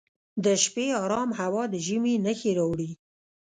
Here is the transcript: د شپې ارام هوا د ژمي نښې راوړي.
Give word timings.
د 0.43 0.45
شپې 0.63 0.87
ارام 1.03 1.29
هوا 1.39 1.63
د 1.73 1.75
ژمي 1.85 2.15
نښې 2.25 2.51
راوړي. 2.57 2.89